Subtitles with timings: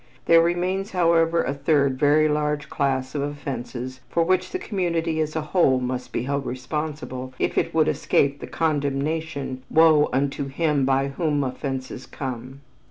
[0.25, 5.35] There remains, however, a third very large class of offenses for which the community as
[5.35, 10.85] a whole must be held responsible if it would escape the condemnation, "Woe unto him
[10.85, 12.61] by whom offenses come."